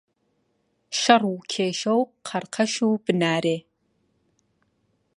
شەڕ 1.01 1.23
و 1.31 1.35
کێشە 1.51 1.93
و 1.97 2.01
قەڕقەش 2.27 2.73
و 2.87 2.89
بنارێ. 3.05 3.57